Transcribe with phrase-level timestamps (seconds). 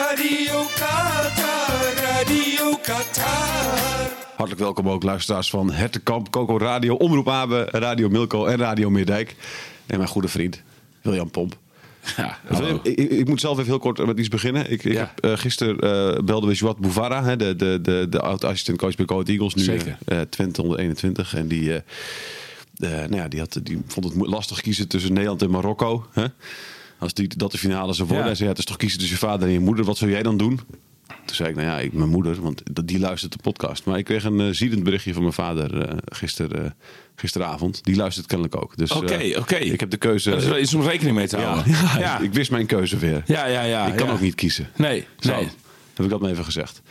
[0.00, 4.10] Radio Qatar, Radio Qatar.
[4.36, 9.36] Hartelijk welkom ook luisteraars van Hertenkamp, Coco Radio, Omroep Abe, Radio Milko en Radio Meerdijk.
[9.86, 10.62] En mijn goede vriend
[11.02, 11.56] William Pomp.
[12.16, 12.38] Ja,
[12.82, 14.70] ik, ik- ik moet zelf even heel kort met iets beginnen.
[14.70, 14.98] Ik, ik Ja.
[15.14, 15.78] heb, eh, gisteren
[16.16, 19.62] eh, belde we Joat Bouvara, hè, de, de, de, de oud-assistent-coach bij Coat Eagles, nu
[19.62, 19.98] Zeker.
[20.04, 21.34] eh, Twente 121.
[21.34, 21.76] En die, eh,
[23.02, 26.06] eh, nou ja, die, had, die vond het lastig kiezen tussen Nederland en Marokko.
[26.12, 26.24] Hè?
[26.98, 28.24] Als die, dat de finale zou worden.
[28.26, 28.30] Ja.
[28.30, 29.84] Hij zei, ja, het is toch kiezen tussen je vader en je moeder.
[29.84, 30.60] Wat zou jij dan doen?
[31.06, 33.84] Toen zei ik, nou ja, ik, mijn moeder, want die luistert de podcast.
[33.84, 36.70] Maar ik kreeg een eh, ziedend berichtje van mijn vader eh, gister, eh,
[37.16, 37.84] gisteravond.
[37.84, 38.76] Die luistert kennelijk ook.
[38.76, 39.56] Dus, Oké, oké.
[39.56, 40.30] Ik heb de keuze...
[40.30, 41.72] Dat is wel iets om rekening mee te ja, houden.
[41.72, 42.18] ja, ja.
[42.18, 43.22] Ik wist mijn keuze weer.
[43.26, 44.12] ja, ja, ja, ik kan ja.
[44.12, 44.68] ook niet kiezen.
[44.76, 45.48] Nee, Zo, nee.
[45.94, 46.82] heb ik dat maar even gezegd.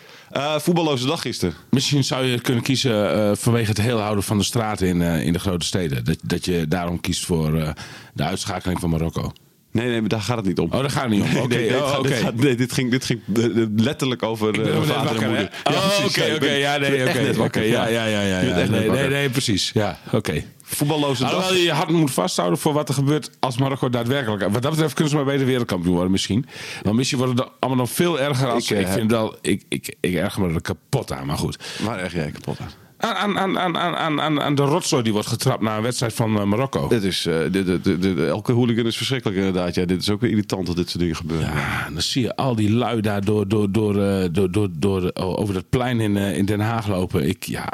[0.58, 1.56] Voetballoze dag gisteren.
[1.70, 5.40] Misschien zou je kunnen kiezen vanwege het heel houden van de straten in, in de
[5.40, 6.06] grote steden.
[6.06, 7.76] Dat, dat je daarom kiest voor
[8.14, 9.34] de uitschakeling van Marokko.
[9.76, 10.72] Nee, nee, daar gaat het niet om.
[10.72, 11.38] Oh, daar gaat het niet om.
[11.44, 15.04] Oké, Nee, oh, dit, nee, dit ging, dit ging eh, eh, letterlijk over eh, vader
[15.04, 15.50] wakker, en moeder.
[15.64, 16.52] Oh, oké, oké.
[16.52, 17.60] Ja, nee, oké.
[17.60, 18.40] Ja, ja, ja, ja.
[18.40, 18.66] Ja.
[18.68, 19.72] Nee, nee, nee, precies.
[19.74, 20.44] Ja, oké.
[20.64, 21.32] Voetballoze dag.
[21.34, 24.42] Alhoewel je je hart moet vasthouden voor wat er gebeurt als Marokko daadwerkelijk...
[24.42, 26.46] Wat dat betreft kunnen ze maar beter wereldkampioen worden misschien.
[26.82, 28.72] Want misschien wordt het allemaal nog veel erger als...
[28.72, 29.36] Ik, Ik, vind wel...
[29.42, 31.60] Ik, ik, ik erger me er kapot aan, maar goed.
[31.82, 32.85] Waar erg jij kapot aan?
[32.98, 36.44] Aan, aan, aan, aan, aan, de rotzooi die wordt getrapt na een wedstrijd van eh,
[36.44, 36.88] Marokko.
[36.88, 39.76] Dit is, eh, dit, dit- elke hooligan is verschrikkelijk inderdaad.
[39.76, 41.48] Ja, dit is ook weer irritant dat dit soort dingen gebeuren.
[41.48, 45.08] Ja, dan zie je al die lui daar door, door, door, eh, door, door, door,
[45.08, 47.28] eh, over dat plein in, in Den Haag lopen.
[47.28, 47.70] Ik, ja,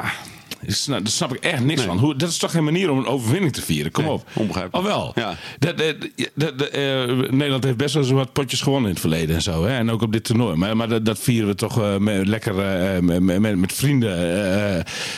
[0.60, 1.88] daar snap, daar snap ik echt niks Nee.
[1.88, 1.98] van.
[1.98, 3.92] Hoe, dat is toch geen manier om een overwinning te vieren?
[3.92, 4.26] Kom Nee, op.
[4.34, 4.86] onbegrijpelijk.
[4.86, 5.12] Oh wel.
[5.14, 5.36] Ja.
[5.58, 9.64] Eh, Nederland heeft best wel zo wat potjes gewonnen in het verleden en zo.
[9.64, 9.76] Hè?
[9.76, 10.56] En ook op dit toernooi.
[10.56, 14.10] Maar, maar dat, dat vieren we toch eh, met, lekker eh, met, met, met vrienden.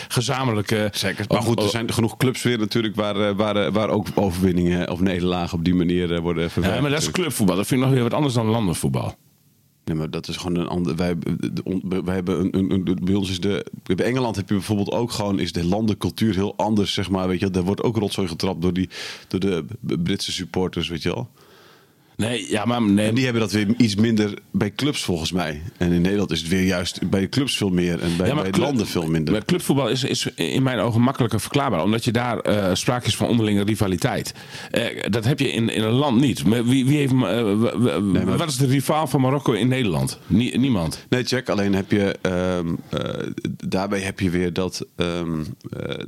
[0.09, 0.89] gezamenlijk.
[0.93, 1.25] Zeker.
[1.29, 5.59] Maar goed, er zijn genoeg clubs weer natuurlijk waar, waar, waar ook overwinningen of nederlagen
[5.59, 6.77] op die manier worden verwerkt.
[6.77, 7.57] Ja, maar dat is clubvoetbal.
[7.57, 9.15] Dat vind ik nog weer wat anders dan landenvoetbal.
[9.85, 10.97] Nee, maar dat is gewoon een ander.
[10.97, 11.17] Wij,
[12.05, 13.67] wij hebben een, een, bij ons is de.
[13.83, 15.39] Bij Engeland heb je bijvoorbeeld ook gewoon.
[15.39, 17.29] Is de landencultuur heel anders, zeg maar.
[17.29, 18.89] Weet je, daar wordt ook rotzooi getrapt door, die,
[19.29, 19.65] door de
[20.03, 21.31] Britse supporters, weet je wel.
[22.17, 25.63] Nee, ja, maar nee, En die hebben dat weer iets minder bij clubs volgens mij.
[25.77, 28.35] En in Nederland is het weer juist bij de clubs veel meer en bij, Ja,
[28.35, 29.33] bij club- landen veel minder.
[29.35, 31.83] Maar clubvoetbal is, is in mijn ogen makkelijker verklaarbaar.
[31.83, 34.35] Omdat je daar eh sprake is van onderlinge rivaliteit.
[34.71, 36.45] Eh, dat heb je in, in een land niet.
[36.45, 40.19] Maar Wie, wie heeft, eh, maar- Wat is de rivaal van Marokko in Nederland?
[40.27, 41.07] Nie- niemand.
[41.09, 41.49] Nee, check.
[41.49, 43.27] Alleen heb je ehm, eh,
[43.69, 46.05] daarbij heb je weer dat ehm, eh,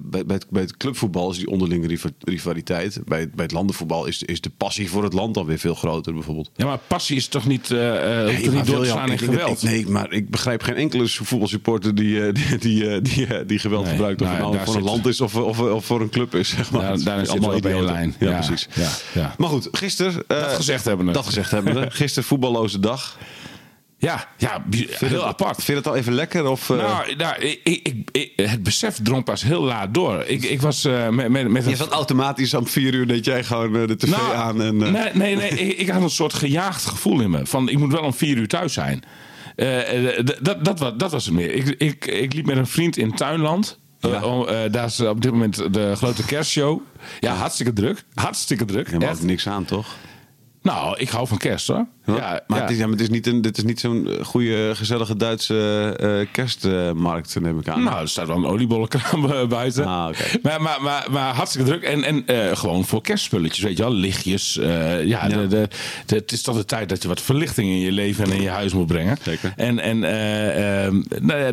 [0.00, 3.00] bij, bij, het, bij het clubvoetbal is die onderlinge riva- rivaliteit.
[3.04, 5.74] Bij, het- bij het landenvoetbal is, is de passie voor het land dan weer veel
[5.74, 6.50] groter, bijvoorbeeld.
[6.56, 9.62] Ja, maar passie is toch niet, toch maar niet slaan in geweld?
[9.62, 13.82] ik- nee, maar ik begrijp geen enkele voetbalsupporter die, eh, die, die, die, die geweld
[13.84, 14.20] Nee, gebruikt.
[14.22, 16.34] Of nou het nou daar voor een land is of, of, of voor een club
[16.34, 16.48] is.
[16.48, 16.80] Zeg maar.
[16.82, 17.84] Daar- daarin is we op idioten.
[17.84, 18.14] lijn.
[18.18, 18.68] Ja, Ja, precies.
[18.74, 18.88] ja,
[19.20, 19.34] ja.
[19.38, 20.24] Maar goed, gisteren...
[20.26, 21.12] Dat gezegd hebbende.
[21.12, 21.86] Dat gezegd hebbende.
[22.00, 23.16] Gisteren voetballoze dag.
[23.98, 25.54] Ja, ja heel het- apart.
[25.54, 26.46] Vind je het al even lekker?
[26.46, 30.24] Of, eh, Nou, nou ik, ik, ik- het besef drong pas heel laat door.
[30.26, 33.44] Ik, ik was eh, met, met, met Je zat automatisch om vier uur dat jij
[33.44, 34.76] gewoon eh, de tv Nou, aan en...
[34.76, 37.46] Nee, nee, nee ik, ik had een soort gejaagd gevoel in me.
[37.46, 39.02] Van, ik moet wel om vier uur thuis zijn.
[40.42, 41.52] Dat, dat, was, dat was het meer.
[41.52, 43.78] Ik, ik, ik liep met een vriend in Tuinland.
[44.00, 44.20] Ja.
[44.22, 46.80] eh, daar is op dit moment de grote kerstshow.
[47.20, 48.04] Ja, hartstikke druk.
[48.14, 48.90] Hartstikke druk.
[48.90, 49.86] Je er niks aan, toch?
[50.62, 51.86] Nou, ik hou van kerst hoor.
[52.06, 52.62] Ja, maar ja.
[52.64, 55.16] Het is, ja, maar het is niet, een, dit is niet zo'n eh, goede, gezellige
[55.16, 57.82] Duitse eh, kerstmarkt, neem ik aan.
[57.82, 59.84] Nou, er staat wel een oliebollenkraam eh, buiten.
[59.86, 60.08] Ah,
[60.42, 61.82] maar, maar, maar, maar hartstikke druk.
[61.82, 63.92] En, en eh, gewoon voor kerstspulletjes, weet je wel.
[63.92, 64.58] Lichtjes.
[64.58, 65.68] eh, ja, De, de,
[66.06, 68.42] de- het is toch de tijd dat je wat verlichting in je leven en in
[68.42, 69.16] je huis moet brengen.
[69.22, 69.52] Zeker.
[69.56, 71.52] En, en eh, ehm, nou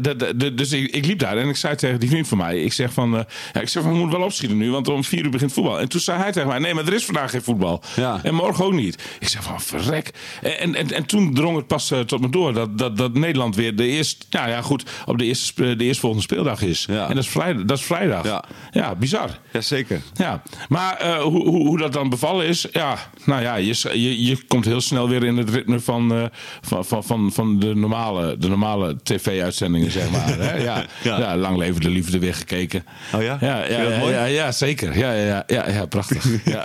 [0.56, 2.64] dus ik, ik liep daar en ik zei tegen die vriend van mij.
[2.64, 3.22] Ik zeg van, eh,
[3.54, 5.80] ja, ik zeg van, we moeten wel opschieten nu, want om vier uur begint voetbal.
[5.80, 7.82] En toen zei hij tegen mij, nee, maar er is vandaag geen voetbal.
[7.96, 8.20] Ja.
[8.24, 9.04] En morgen ook niet.
[9.20, 10.12] Ik zeg van, verrek.
[10.44, 13.56] En, en, en toen drong het pas eh, tot me door dat, dat, dat Nederland
[13.56, 16.86] weer de eerste, ja, ja goed, op de eerste, spe- de eerstvolgende speeldag is.
[16.90, 17.08] Ja.
[17.10, 17.64] En dat is vrijdag.
[17.66, 18.24] Dat is vrijdag.
[18.26, 18.44] Ja.
[18.72, 19.30] ja bizar.
[19.52, 20.02] Jazeker.
[20.14, 24.24] Ja, maar eh, hoe, hoe, hoe dat dan bevallen is, ja, nou ja, je, je,
[24.26, 26.24] je komt heel snel weer in het ritme van, eh,
[26.62, 30.38] van, van, van, van de normale, de normale tv-uitzendingen, zeg maar.
[30.38, 30.52] Hè?
[30.64, 31.18] Ja, Ja.
[31.20, 31.38] ja.
[31.38, 32.86] lang leven de liefde weer gekeken.
[33.16, 33.38] Oh ja?
[33.42, 34.98] Ja, ja, je ja, ja, ja, zeker.
[34.98, 36.26] Ja, ja, ja, ja, ja prachtig.
[36.46, 36.64] Ja.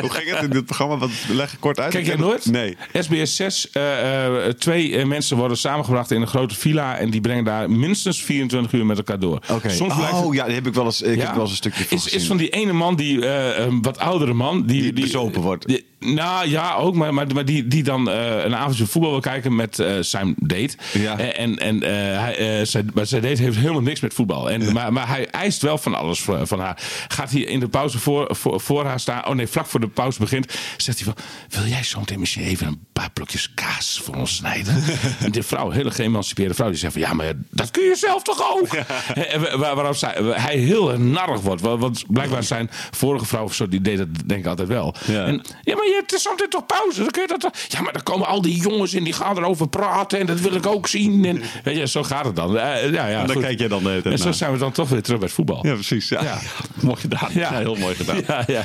[0.00, 0.96] Hoe ging het in dit programma?
[0.96, 1.90] Wat, leg ik kort uit.
[1.92, 2.50] Kijk jij heb- nooit?
[2.50, 2.76] Nee.
[3.14, 7.20] SBS 6, eh, eh, twee eh, mensen worden samengebracht in een grote villa en die
[7.20, 9.38] brengen daar minstens 24 uur met elkaar door.
[9.66, 11.24] Soms blijkt het- Oh ja, die heb ik wel eens, ik Ja.
[11.24, 13.98] heb wel eens een stukje van is, is van die ene man, die een wat
[13.98, 14.66] oudere man.
[14.66, 15.66] Die, Die bezopen wordt.
[15.66, 16.94] die- nou ja, ook.
[16.94, 20.34] Maar, maar, maar die, die dan eh, een avondje voetbal wil kijken met eh, zijn
[20.38, 20.76] date.
[20.92, 21.18] Ja.
[21.18, 21.90] Eh, En, en eh,
[22.20, 24.50] hij, eh, zijn, maar zijn date heeft helemaal niks met voetbal.
[24.50, 26.78] En, maar, maar hij eist wel van alles van, van haar.
[27.08, 29.26] Gaat hij in de pauze voor, voor, voor haar staan?
[29.26, 30.54] Oh nee, vlak voor de pauze begint.
[30.76, 31.24] Zegt hij van,
[31.60, 34.82] wil jij zo meteen misschien even een paar blokjes kaas voor ons snijden?
[35.20, 38.22] en die vrouw, hele geëmancipeerde vrouw, die zegt van, ja, maar dat kun je zelf
[38.22, 38.68] toch ook?
[39.60, 41.60] Waar- waarop zij, hij heel narrig wordt.
[41.60, 44.94] Want- blijkbaar zijn vorige vrouw of zo, die deed dat denk ik altijd wel.
[45.06, 45.24] Ja.
[45.26, 47.00] En, ja, maar je hebt zometeen toch pauze?
[47.00, 49.38] Dan kun je dat toch- Ja, maar dan komen al die jongens in die gaan
[49.38, 51.24] erover praten en dat wil ik ook zien.
[51.24, 52.58] En, weet je, zo gaat het dan.
[52.58, 53.44] Eh, ja, ja, En dan goed.
[53.44, 55.66] kijk jij dan En zo zijn we dan toch weer terug bij het voetbal.
[55.66, 56.08] Ja, precies.
[56.08, 56.22] Ja.
[56.22, 56.38] Ja.
[56.82, 57.28] mooi gedaan.
[57.32, 57.58] Ja.
[57.58, 58.22] heel mooi gedaan.
[58.26, 58.64] Ja, ja.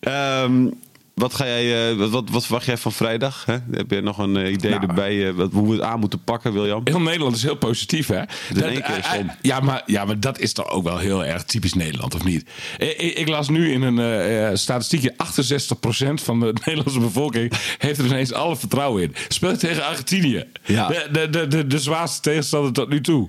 [0.00, 0.66] Ehm,
[1.14, 3.44] wat, ga jij, eh, wat, wat, wat verwacht jij van vrijdag?
[3.44, 3.56] Hè?
[3.70, 4.86] Heb je nog een eh, idee Nou.
[4.86, 6.80] erbij eh, wat, hoe we het aan moeten pakken, William?
[6.84, 8.20] Heel Nederland is heel positief, hè?
[8.54, 9.30] in één keer is om.
[9.40, 12.50] ja, maar, ja, maar dat is toch ook wel heel erg typisch Nederland, of niet?
[12.78, 15.14] Ik, ik, las nu in een statistiekje...
[15.14, 15.16] 68%
[16.14, 19.14] van de Nederlandse bevolking heeft er ineens alle vertrouwen in.
[19.28, 20.44] Speelt tegen Argentinië.
[20.64, 20.88] Ja.
[20.88, 23.28] De, de, de, de, de zwaarste tegenstander tot nu toe.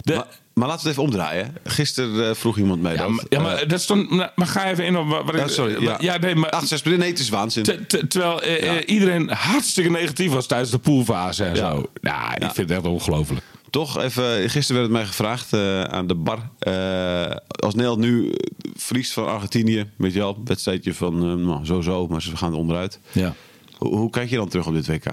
[0.00, 0.26] De, Maar,
[0.58, 1.54] maar laten we het even omdraaien.
[1.64, 3.08] Gisteren eh, vroeg iemand mij ja, dat.
[3.10, 5.40] maar, ja, maar, Eh, dat nou, maar ga even in op wat ik...
[5.40, 5.82] ja, sorry.
[5.82, 5.96] Ja.
[6.00, 6.50] ja nee, maar...
[6.50, 7.62] 68 nee, het is waanzin.
[7.62, 11.82] Te- te- terwijl eh, eh, iedereen hartstikke negatief was tijdens de poolfase en zo.
[12.00, 13.42] Ja, ik vind het echt ongelooflijk.
[13.70, 16.50] Toch even, gisteren werd het mij gevraagd eh, aan de bar.
[16.58, 18.36] eh, als Nederland nu eh,
[18.76, 22.58] verliest van Argentinië, weet je wel, wedstrijdje van eh, nou, zo-zo, maar ze gaan er
[22.58, 23.00] onderuit.
[23.12, 23.34] Ja.
[23.76, 25.04] Hoe, hoe kijk je dan terug op dit WK?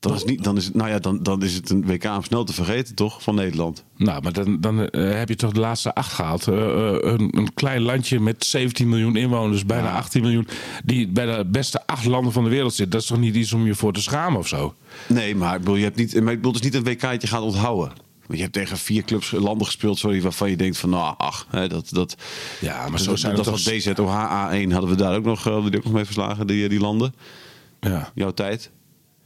[0.00, 2.22] Dan is, niet, dan is, het, nou ja, dan, dan is het een WK om
[2.22, 3.22] snel te vergeten, toch?
[3.22, 3.84] Van Nederland.
[3.96, 6.48] Nou, maar dan, dan eh, heb je toch de laatste acht gehaald.
[6.48, 10.48] Eh, eh, een, een klein landje met 17 miljoen inwoners, bijna 18 miljoen,
[10.84, 12.92] die bij de beste acht landen van de wereld zit.
[12.92, 14.74] Dat is toch niet iets om je voor te schamen of zo?
[15.08, 17.00] Nee, maar ik bedoel, je hebt niet, maar ik bedoel, het is niet een WK
[17.00, 17.92] dat je gaat onthouden.
[18.26, 21.46] Want je hebt tegen vier clubs, landen gespeeld, sorry, waarvan je denkt van, nou, ach,
[21.50, 22.16] hè, dat, dat,
[22.60, 23.74] Ja, maar zo dat, zijn dat was toch...
[23.74, 27.14] DZOH A1 hadden we daar ook nog, die ook nog mee verslagen, die, die landen.
[27.80, 28.70] Ja, Jouw tijd.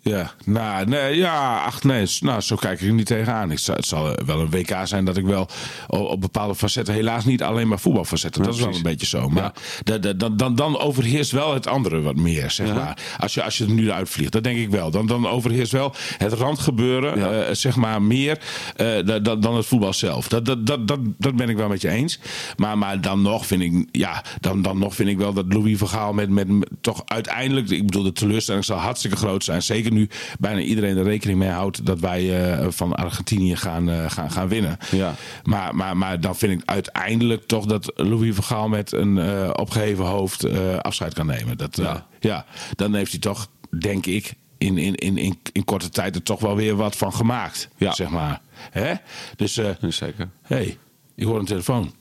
[0.02, 0.32] Ja.
[0.44, 3.50] Nou, nee, ja, ach nee, nou, zo kijk ik er niet tegenaan.
[3.50, 5.48] Ik, het zal wel een WK zijn dat ik wel
[5.86, 9.28] op, bepaalde facetten, helaas niet alleen maar voetbalfacetten, dat is wel een beetje zo.
[9.28, 9.52] Maar
[9.84, 12.98] da- da- dan, dan, dan overheerst wel het andere wat meer, zeg maar.
[13.18, 14.90] Als je, als je er nu uitvliegt, dat denk ik wel.
[14.90, 17.30] Dan, dan overheerst wel het randgebeuren, Ja.
[17.32, 18.38] eh, zeg maar, meer
[18.76, 20.28] eh, da- da- dan het voetbal zelf.
[20.28, 22.18] Dat, dat, dat, dat, dat ben ik wel met je eens.
[22.56, 25.78] Maar, maar dan nog vind ik, ja, dan, dan nog vind ik wel dat Louis
[25.78, 29.62] van Gaal met, met, met toch uiteindelijk, ik bedoel, de teleurstelling zal hartstikke groot zijn.
[29.62, 30.08] Zeker nu
[30.38, 34.48] bijna iedereen er rekening mee houdt dat wij eh, van Argentinië gaan, eh, gaan, gaan
[34.48, 34.78] winnen.
[34.90, 35.14] Ja.
[35.42, 39.50] Maar, maar, maar dan vind ik uiteindelijk toch dat Louis van Gaal met een eh,
[39.52, 40.44] opgeheven hoofd
[40.82, 41.56] afscheid kan nemen.
[41.56, 42.06] Dat, Ja.
[42.20, 42.44] ja,
[42.76, 43.48] dan heeft hij toch,
[43.78, 47.12] denk ik, in, in, in, in, in korte tijd er toch wel weer wat van
[47.12, 47.68] gemaakt.
[47.76, 47.92] Ja.
[47.92, 48.40] Zeg maar.
[48.70, 48.94] Hè?
[49.36, 50.28] Dus, Zeker.
[50.42, 50.78] hey,
[51.14, 51.92] ik hoor een telefoon.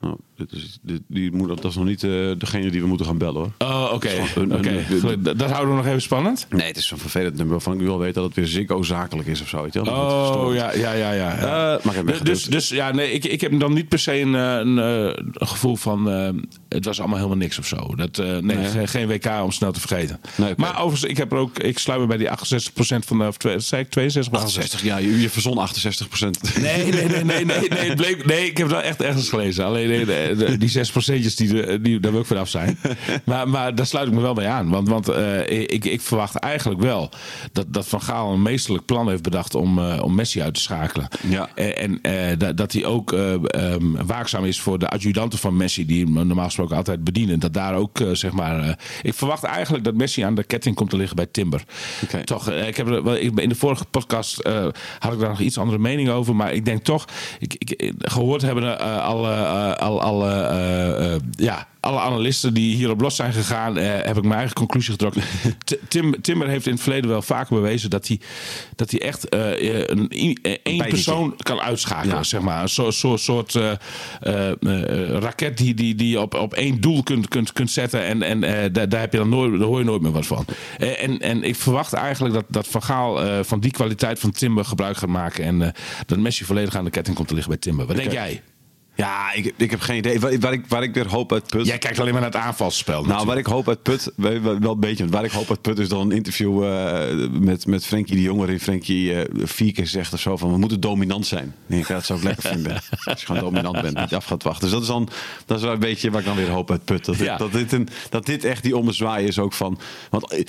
[0.00, 0.16] Nou,
[0.82, 3.68] dit, die moet, dat is nog niet eh, degene die we moeten gaan bellen hoor.
[3.68, 4.08] Oh, oké.
[4.34, 6.46] Een- een- een- Dat houden we nog even spannend.
[6.50, 9.28] Nee, het is zo'n vervelend nummer waarvan ik al weet dat het weer Ziggo zakelijk
[9.28, 9.62] is of zo.
[9.62, 9.94] Weet je wel?
[9.94, 11.12] Oh, ja, ja, ja.
[11.12, 11.32] ja.
[11.36, 12.50] Eh, maar ik heb dus, dus, weggeduwd.
[12.52, 15.76] dus ja, nee, ik, ik heb dan niet per se een, eh, een, een gevoel
[15.76, 16.06] van
[16.68, 17.94] het was allemaal helemaal niks of zo.
[17.94, 18.86] Dat, nee, Nee.
[18.86, 20.20] Geen, WK om snel te vergeten.
[20.36, 20.52] Nee.
[20.56, 23.36] Maar overigens, ik heb er ook, ik sluit me bij die 68% van de, of
[23.36, 26.56] twee- zei ik 62 of 68, ja, je, je verzon 68 procent.
[26.60, 29.64] Nee, nee, nee, nee, nee, nee, bleek, nee, ik heb wel echt ergens gelezen.
[29.64, 32.78] Alleen nee, de- die zes procentjes, die, die, daar wil ik vanaf zijn.
[33.24, 34.68] Maar, maar daar sluit ik me wel bij aan.
[34.70, 37.10] Want, want eh, ik, ik verwacht eigenlijk wel
[37.52, 40.60] dat, dat Van Gaal een meesterlijk plan heeft bedacht om, eh, om Messi uit te
[40.60, 41.08] schakelen.
[41.28, 41.48] Ja.
[41.54, 45.56] En, en eh, dat, dat hij ook eh, ehm, waakzaam is voor de adjudanten van
[45.56, 47.40] Messi, die hem normaal gesproken altijd bedienen.
[47.40, 48.60] Dat daar ook, eh, zeg maar.
[48.60, 51.62] eh, ik verwacht eigenlijk dat Messi aan de ketting komt te liggen bij Timber.
[52.24, 54.66] Toch, eh, ik heb ik, in de vorige podcast eh,
[54.98, 56.36] had ik daar nog iets andere mening over.
[56.36, 57.04] Maar ik denk toch,
[57.38, 63.00] ik, ik, gehoord hebben eh, alle, eh, al, alle eh, ja, alle analisten die hierop
[63.00, 65.22] los zijn gegaan, eh, heb ik mijn eigen conclusie getrokken.
[65.88, 68.20] Tim, Timber heeft in het verleden wel vaker bewezen dat hij,
[68.76, 70.08] dat hij echt een,
[70.62, 72.16] één persoon kan uitschakelen.
[72.16, 72.22] Ja.
[72.22, 72.62] Zeg maar.
[72.62, 73.58] Een soort, soort, soort
[75.20, 78.04] raket die, die, die je op, op één doel kunt, kunt, kunt zetten.
[78.04, 78.40] En, en
[78.72, 80.44] daar, daar, heb je dan nooit, daar hoor je nooit meer wat van.
[80.78, 84.96] En, en ik verwacht eigenlijk dat, dat Van Gaal van die kwaliteit van Timber gebruik
[84.96, 85.44] gaat maken.
[85.44, 85.72] En
[86.06, 87.86] dat Messi volledig aan de ketting komt te liggen bij Timber.
[87.86, 88.42] Wat denk jij?
[88.96, 90.20] Ja, ik, ik heb geen idee.
[90.20, 91.66] Waar, waar ik, waar ik weer hoop uit put...
[91.66, 93.04] Jij kijkt alleen maar naar het aanvalsspel.
[93.04, 95.88] Nou, waar ik hoop uit put, wel, een beetje, waar ik hoop uit put is
[95.88, 100.12] dan een interview eh, met, met Frenkie de Jong, waarin Frenkie eh, vier keer zegt
[100.12, 101.46] of zo van we moeten dominant zijn.
[101.46, 102.72] Ik denk, ja, dat zou ik lekker vinden.
[103.04, 104.62] Als je gewoon dominant bent, niet af gaat wachten.
[104.62, 105.08] Dus dat is dan
[105.46, 107.04] dat is wel een beetje waar ik dan weer hoop uit put.
[107.04, 107.36] Dat, dit- Ja.
[107.36, 109.78] dat, dit, een, dat dit echt die ommezwaai is ook van.
[110.10, 110.44] Want eh,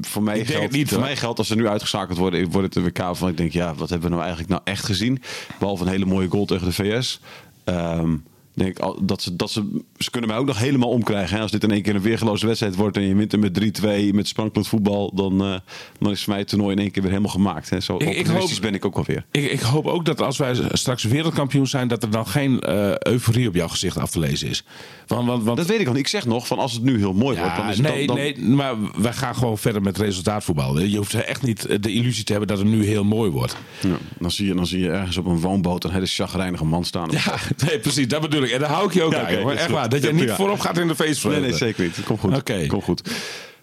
[0.00, 1.06] voor mij, geldt, niet, voor hoor.
[1.06, 3.74] mij geldt als ze nu uitgeschakeld worden, wordt het een WK van ik denk, ja,
[3.74, 5.22] wat hebben we nou eigenlijk nou echt gezien?
[5.58, 7.20] Behalve een hele mooie goal tegen de VS.
[7.64, 8.20] Ehm, ik
[8.54, 11.36] denk dat ze, dat ze, ze kunnen mij ook nog helemaal omkrijgen.
[11.36, 11.42] Hè?
[11.42, 13.80] Als dit in één keer een weergeloze wedstrijd wordt en je wint er met
[14.10, 15.54] 3-2 met sprankelend voetbal, dan, eh,
[15.98, 17.70] dan is voor mij het toernooi in één keer weer helemaal gemaakt.
[17.70, 17.80] Hè?
[17.80, 19.24] Zo Ik- hoop- ben ik ook wel weer.
[19.30, 22.98] Ik, ik hoop ook dat als wij straks wereldkampioen zijn, dat er dan geen eh,
[22.98, 24.64] euforie op jouw gezicht af te lezen is.
[25.06, 25.96] Want, want, want Dat weet ik al.
[25.96, 28.16] Ik zeg nog van als het nu heel mooi wordt, dan is het nee, dan,
[28.16, 30.80] dan- nee, maar wij gaan gewoon verder met resultaatvoetbal.
[30.80, 33.56] Je hoeft echt niet de illusie te hebben dat het nu heel mooi wordt.
[33.80, 36.84] Ja, dan, zie je, dan zie je ergens op een woonboot een hele chagrijnige man
[36.84, 37.10] staan.
[37.24, 37.34] Ja,
[37.66, 39.88] nee, precies, dat bedoel En daar hou ik je ook Ja, aan, Echt waar.
[39.88, 41.40] Dat je Ja, niet voorop gaat in de feestvreugde.
[41.40, 41.96] Nee, nee, zeker niet.
[42.04, 42.36] Komt goed.
[42.36, 42.66] Oké.
[42.66, 43.10] Komt goed.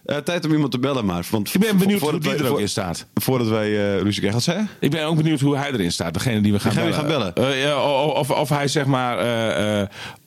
[0.05, 1.25] Eh, tijd om iemand te bellen, maar.
[1.31, 3.05] Want Ik ben benieuwd hoe die wij- er ook voor- in staat.
[3.13, 4.31] Voordat wij eh ruzie krijgen.
[4.31, 4.65] Wat zei je?
[4.79, 6.13] Ik ben ook benieuwd hoe hij erin staat.
[6.13, 7.31] Degene die we gaan Degene bellen.
[7.35, 9.17] gaan Eh, ja, of, of hij zeg maar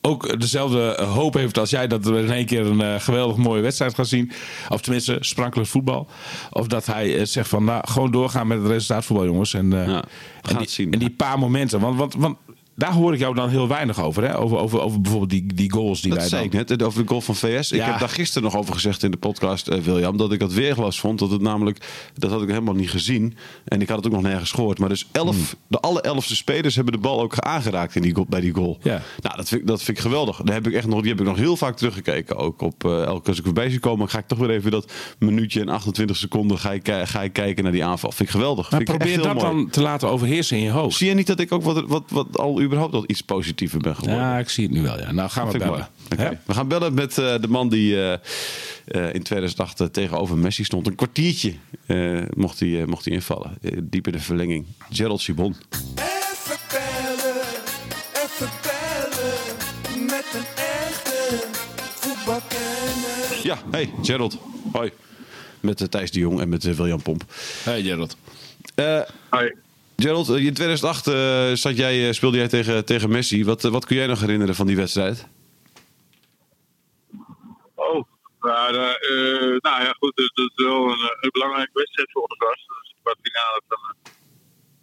[0.01, 3.95] ook dezelfde hoop heeft als jij dat we in één keer een geweldig mooie wedstrijd
[3.95, 4.31] gaan zien.
[4.69, 6.07] Of tenminste sprankelend voetbal.
[6.49, 9.53] Of dat hij zegt van nou gewoon doorgaan met het resultaatvoetbal jongens.
[9.53, 9.95] En, we gaan
[10.41, 10.91] en, die, het zien.
[10.91, 11.79] en die paar momenten.
[11.79, 12.37] Want, want, want
[12.75, 14.23] daar hoor ik jou dan heel weinig over.
[14.23, 14.37] Hè?
[14.37, 16.61] Over, over, over bijvoorbeeld die, die goals die Dat wij zei dan...
[16.61, 17.71] ik net, over de goal van VS.
[17.71, 20.53] Ik heb daar gisteren nog over gezegd in de podcast, eh, William, dat ik dat
[20.53, 21.19] weerglas vond.
[21.19, 21.77] Dat het namelijk,
[22.17, 23.35] dat had ik helemaal niet gezien.
[23.65, 24.79] En ik had het ook nog nergens gehoord.
[24.79, 25.45] Maar dus elf, Hmm.
[25.67, 28.77] de alle elfste spelers hebben de bal ook aangeraakt in die goal, bij die goal.
[28.81, 29.01] Ja.
[29.21, 30.41] Nou, dat vind, ik, dat vind ik geweldig.
[30.43, 32.37] Daar heb ik echt nog, die heb ik nog heel vaak teruggekeken.
[32.37, 34.91] Ook op eh, elke als ik voorbij zie komen, ga ik toch weer even dat
[35.19, 38.11] minuutje en 28 seconden ga ik, ga ik kijken naar die aanval.
[38.11, 38.71] Vind ik geweldig.
[38.71, 39.45] Maar Vind probeer dat mooi.
[39.45, 40.97] dan te laten overheersen in je hoofd.
[40.97, 43.95] Zie je niet dat ik ook wat, wat, wat al überhaupt al iets positiever ben
[43.95, 44.19] geworden?
[44.23, 44.99] Ja, ik zie het nu wel.
[44.99, 45.11] Ja.
[45.11, 45.87] Nou gaan we bellen.
[46.45, 48.13] We gaan bellen met eh, de man die eh,
[48.85, 50.87] eh, in 2008 eh, tegenover Messi stond.
[50.87, 51.53] Een kwartiertje
[51.85, 53.57] eh, mocht, hij, mocht hij invallen.
[53.83, 54.65] Diep in de verlenging.
[54.89, 55.55] Gerald Sibon.
[55.95, 57.41] Even bellen,
[58.23, 60.05] even bellen.
[60.05, 61.47] Met een echte
[61.93, 63.39] voetbalkenner.
[63.43, 64.37] Ja, hey Gerald.
[64.71, 64.91] Hoi.
[65.59, 67.23] Met Thijs de Jong en met William Pomp.
[67.63, 68.17] Hey Gerald.
[68.75, 69.53] Eh, Hoi.
[69.97, 73.45] Gerald, eh, in 2008 eh, zat jij, eh, speelde jij tegen, tegen Messi.
[73.45, 75.27] Wat, wat kun jij nog herinneren van die wedstrijd?
[77.75, 78.03] Oh,
[78.39, 78.71] nou,
[79.57, 80.15] nou ja, goed.
[80.15, 82.65] Het is wel een, een belangrijke wedstrijd voor ons was.
[82.67, 83.95] Dat is de kwartfinale van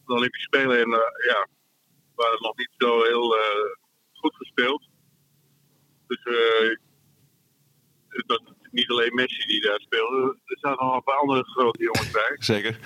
[0.06, 0.78] de Olympische Spelen.
[0.78, 0.90] En
[1.30, 1.46] ja,
[1.86, 3.36] we waren nog niet zo heel
[4.12, 4.88] goed gespeeld.
[6.06, 6.20] Dus
[8.08, 8.40] het was
[8.70, 10.36] niet alleen Messi die daar speelde.
[10.44, 12.36] Er zaten nog een paar andere grote jongens bij.
[12.38, 12.78] Zeker.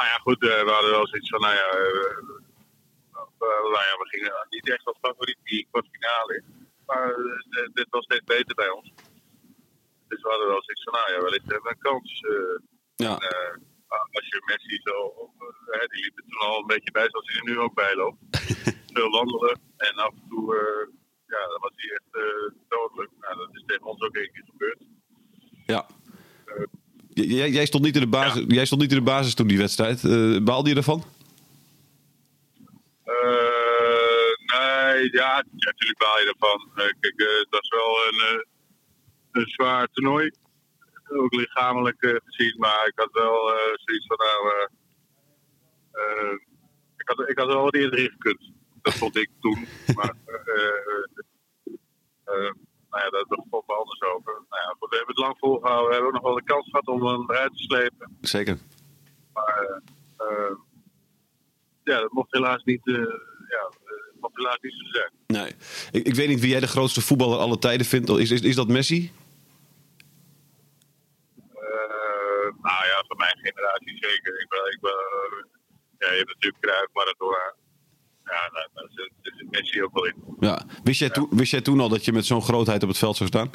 [0.00, 2.16] Maar ja, goed, eh, we hadden wel zoiets van, nou ja, eh,
[3.12, 6.42] eh, nou ja, we gingen niet echt als favoriet die kwartfinale.
[6.86, 7.14] Maar
[7.72, 8.92] dit was steeds beter bij ons.
[10.08, 12.24] Dus we hadden wel zoiets van, nou ja, wellicht hebben we een kans.
[12.94, 13.18] Ja.
[13.18, 13.56] eh,
[14.16, 14.96] als je Messi zo,
[15.92, 18.18] die liep er toen al een beetje bij, zoals hij er nu ook bij loopt.
[18.94, 20.44] Veel wandelen en af en toe,
[21.26, 23.10] ja, dan was hij echt eh, dodelijk.
[23.20, 24.82] Nou, dat is tegen ons ook een keer gebeurd.
[25.66, 25.86] ja.
[27.14, 29.58] Jij, jij, stond niet in de basis, jij stond niet in de basis toen die
[29.58, 30.04] wedstrijd.
[30.04, 31.04] Eh baalde je ervan?
[33.04, 36.70] Eh, nee, ja, natuurlijk baal je ervan.
[36.74, 38.46] Eh, kijk, het was wel een,
[39.30, 40.30] een zwaar toernooi.
[41.08, 44.68] Ook lichamelijk gezien, maar ik had wel zoiets van, nou,
[46.96, 48.52] ik, had, ik had wel wat eerder in gekund.
[48.82, 49.66] Dat vond ik toen.
[49.96, 50.14] Maar,
[52.90, 54.32] nou ja, daar vond me anders over.
[54.32, 55.86] Nou ja, we hebben het lang volgehouden.
[55.86, 58.16] We hebben ook nog wel de kans gehad om hem eruit te slepen.
[58.20, 58.58] Zeker.
[59.32, 59.82] Maar
[60.16, 60.54] eh,
[61.84, 62.94] ja, dat mocht helaas niet, eh,
[63.54, 65.12] ja, eh, mocht helaas niet zo zijn.
[65.26, 65.54] Nee.
[65.90, 68.08] Ik, ik weet niet wie jij de grootste voetballer aller tijden vindt.
[68.08, 69.12] Is, is, is dat Messi?
[72.62, 74.40] Nou ja, van mijn generatie zeker.
[74.40, 74.98] Ik ben, ik ben,
[75.98, 77.54] ja, je hebt natuurlijk Cruijff, Maradona.
[78.30, 80.14] Ja, daar zit, Messi ook wel in.
[80.40, 80.62] Ja.
[80.84, 83.16] Wist, jij toen, wist jij toen al dat je met zo'n grootheid op het veld
[83.16, 83.50] zou staan?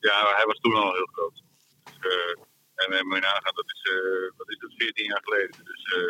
[0.00, 1.42] Ja, hij was toen al heel groot.
[1.84, 2.30] Dus, eh,
[2.74, 5.64] en dan moet je nagaan, dat is, eh, wat is het, 14 jaar geleden.
[5.64, 6.08] Dus eh,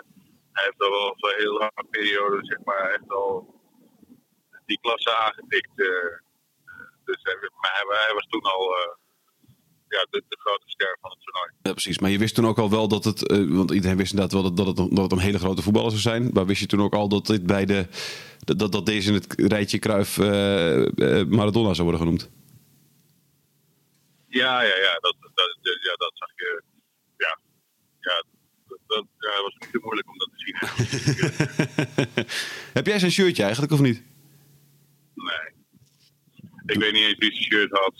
[0.53, 3.61] hij heeft al wel voor een heel lange periode, zeg maar, echt al
[4.67, 5.71] die klasse aangetikt.
[5.75, 6.17] eh, eh,
[7.05, 8.93] dus hij, maar hij, hij was toen al eh,
[9.89, 11.51] ja, de, de grote ster van het toernooi.
[11.63, 11.99] Ja, precies.
[11.99, 13.29] Maar je wist toen ook al wel dat het...
[13.29, 15.91] eh, want iedereen wist inderdaad wel dat, dat, het, dat het een hele grote voetballer
[15.91, 16.31] zou zijn.
[16.33, 17.87] Maar wist je toen ook al dat dit bij de...
[18.39, 22.31] Dat, dat, dat deze in het rijtje Cruijff eh, eh, Maradona zou worden genoemd?
[24.29, 26.63] Ja, ja, ja, dat, dat, ja, dat zag je.
[27.17, 27.39] Ja,
[28.01, 28.25] ja,
[28.87, 30.57] dat, ja, was niet zo moeilijk om dat te zien.
[32.79, 34.03] Heb jij zijn shirtje eigenlijk of niet?
[35.15, 35.53] Nee.
[36.67, 37.95] Ik weet niet eens wie zijn shirt had.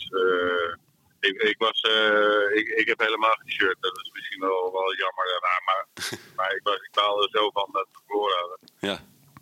[1.27, 3.77] Ik, ik, was, eh, ik, ik heb helemaal geen shirt.
[3.79, 5.55] Dat is misschien wel, wel jammer daarna.
[5.69, 5.83] Maar,
[6.37, 8.59] maar ik, was, ik baalde zo van dat we verloren hadden.
[8.79, 8.97] Ja.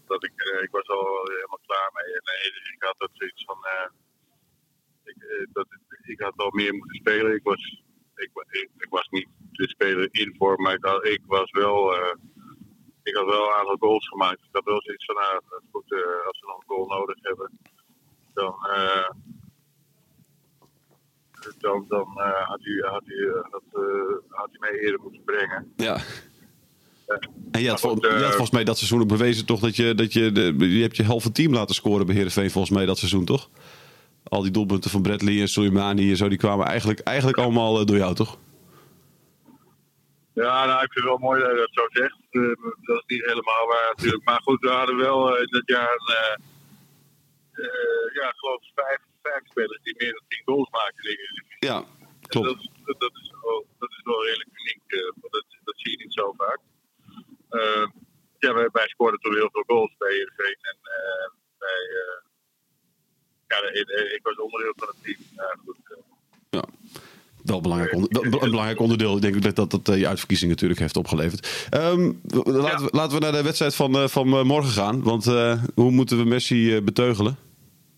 [0.05, 2.13] Dat ik, eh, ik was al helemaal klaar mee.
[2.19, 3.57] En eh, ik had ook zoiets van.
[3.65, 3.89] eh,
[5.03, 5.67] ik, dat,
[6.01, 7.35] ik had wel meer moeten spelen.
[7.35, 7.83] Ik was,
[8.15, 11.95] ik, ik, ik was niet de speler in vorm, maar ik, had, ik was wel.
[13.03, 14.39] ik had wel een aantal goals gemaakt.
[14.39, 15.91] Ik had wel zoiets van, nou, dat goed,
[16.25, 17.59] als we nog een goal nodig hebben,
[18.33, 18.55] dan,
[21.59, 23.81] dan, dan eh, had, hij, had, eh, had, eh,
[24.29, 25.73] had hij mij eerder moeten brengen.
[25.75, 25.97] Ja.
[27.51, 29.95] En je had, vol- je had volgens mij dat seizoen ook bewezen toch dat je...
[29.95, 32.97] Dat je, de, je hebt je halve team laten scoren bij Heerenveen volgens mij dat
[32.97, 33.49] seizoen, toch?
[34.23, 37.97] Al die doelpunten van Bradley en Soleimani en zo, die kwamen eigenlijk, eigenlijk allemaal door
[37.97, 38.37] jou, toch?
[40.33, 42.17] Ja, nou, ik vind het wel mooi dat je dat zo zegt.
[42.81, 44.23] Dat is niet helemaal waar natuurlijk.
[44.29, 46.41] Maar goed, we hadden wel in dat jaar een,
[47.53, 48.99] eh, ja, ik geloof vijf, vijf
[49.43, 51.67] spelers die meer dan tien goals maken in de.
[51.67, 51.79] Ja,
[52.21, 52.69] Dat, klopt.
[52.85, 54.81] dat, dat is wel, dat is wel redelijk uniek.
[54.87, 56.59] eh, want dat, dat zie je niet zo vaak.
[57.49, 57.85] Eh,
[58.39, 60.57] ja, wij, wij scoorden toen heel veel goals bij Heerenveen.
[60.71, 62.19] En eh, wij, eh,
[63.47, 63.57] ja,
[64.15, 65.17] ik, was onderdeel van het team.
[65.35, 65.77] Ja, goed,
[66.49, 66.63] Ja.
[67.43, 69.15] Wel een belangrijk, onder- wel een belangrijk onderdeel.
[69.15, 71.67] Ik denk dat dat, dat je uitverkiezing natuurlijk heeft opgeleverd.
[71.69, 72.11] Ehm,
[72.43, 75.03] laten, we, laten we naar de wedstrijd van, van morgen gaan.
[75.03, 75.25] Want
[75.75, 77.37] hoe moeten we Messi beteugelen?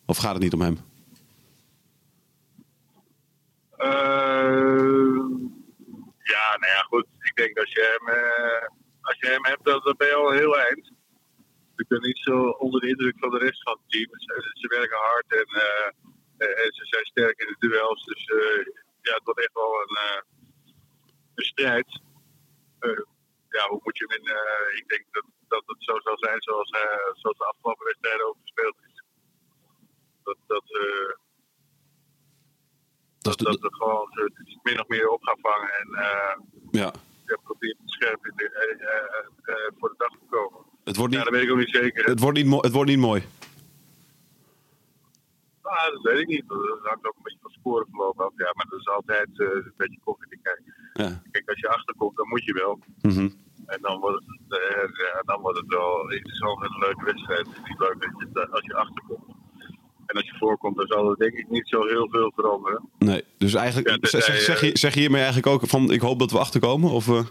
[0.06, 0.78] Of gaat het niet om hem?
[3.78, 5.20] Eh,
[6.34, 7.08] ja, nou ja, goed.
[7.20, 8.68] Ik denk als je hem, eh,
[9.02, 10.92] als je hem hebt, dan, ben je al heel eind.
[11.76, 14.10] Ik ben niet zo onder de indruk van de rest van het team.
[14.54, 18.04] Ze, werken hard en, eh, en ze zijn sterk in de duels.
[18.04, 18.24] Dus
[19.02, 20.24] ja, het wordt echt wel een,
[21.36, 22.02] strijd.
[23.50, 24.78] Ja, hoe moet je hem in...
[24.78, 26.70] ik denk dat, dat het zo zal zijn zoals,
[27.14, 29.04] zoals de afgelopen wedstrijden ook gespeeld is.
[30.24, 30.64] Dat, dat,
[33.26, 36.36] Dat dat, we gewoon ze min of meer op gaan vangen en eh
[36.72, 36.94] ja.
[37.26, 40.60] ja, proberen scherp in de, eh, eh, voor de dag te komen.
[40.84, 42.06] het, wordt Ja, niet, dat weet ik ook niet zeker.
[42.06, 43.24] het, wordt niet het wordt niet mooi.
[45.62, 46.44] Ah, dat weet ik niet.
[46.48, 48.32] Dat hangt ook een beetje van scoreverloop af.
[48.36, 50.74] Ja, maar dat is altijd eh, een beetje koffie kijken.
[50.94, 51.22] Ja.
[51.32, 52.80] Kijk, als je achterkomt, dan moet je wel.
[53.02, 53.30] Mhm.
[53.66, 57.48] En dan wordt het, eh, ja, dan wordt het wel interessant en een leuke wedstrijd.
[57.48, 59.35] Het is niet leuk dat je, als je achterkomt.
[60.16, 62.90] En als je voorkomt, dan zal er denk ik niet zo heel veel veranderen.
[62.98, 66.02] Nee, dus eigenlijk Ja, zeg, zeg, eh, je, zeg je hiermee eigenlijk ook van ik
[66.02, 66.92] hoop dat we achterkomen?
[66.92, 67.24] Of, eh?